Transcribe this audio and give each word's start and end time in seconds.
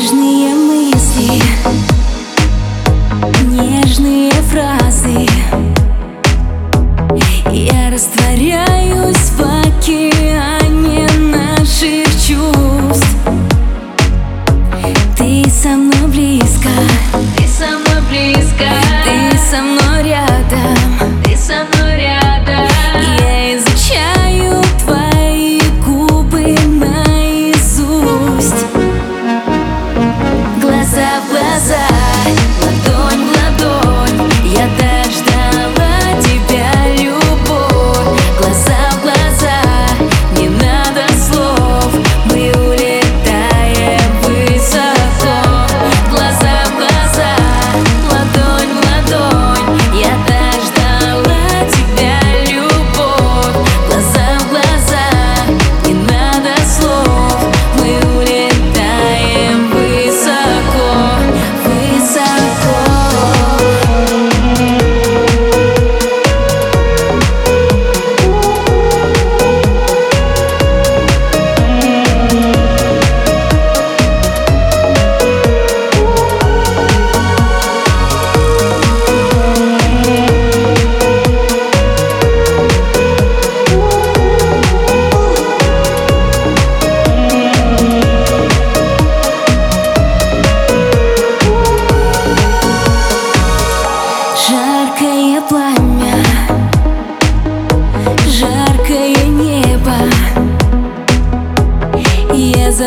Тихие 0.00 0.54
мысли 0.54 1.42
Нежные 3.50 4.30
фразы. 4.50 5.26
Я 7.52 7.90
растворяюсь 7.90 9.30
в 9.36 9.42
океане 9.42 11.06
наших 11.18 12.06
чувств. 12.26 13.14
Ты 15.18 15.44
со 15.50 15.68
мной 15.76 16.08
близко. 16.08 16.70
Ты 17.36 17.46
со 17.46 17.66
мной 17.66 18.00
близко. 18.08 18.70
Ты 19.04 19.38
со 19.38 19.60
мной 19.60 20.02
рядом. 20.02 21.22
Ты 21.24 21.36
со 21.36 21.66
мной 21.74 21.96
рядом 21.96 22.19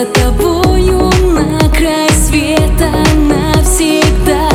тобою 0.06 1.12
на 1.34 1.70
край 1.70 2.10
света 2.10 2.92
навсегда. 3.16 4.50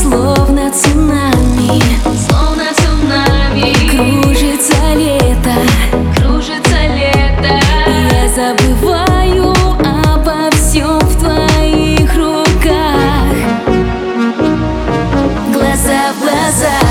Словно 0.00 0.70
цунами, 0.72 1.82
словно 2.26 2.64
цунами. 2.76 3.72
Кружится 3.90 4.94
лето, 4.94 5.54
кружится 6.16 6.78
лето. 6.96 7.60
Я 8.10 8.28
забываю 8.34 9.52
обо 9.80 10.50
всем 10.56 10.98
в 10.98 11.18
твоих 11.18 12.14
руках. 12.16 13.34
Глаза 15.52 16.12
в 16.14 16.20
глаза. 16.20 16.87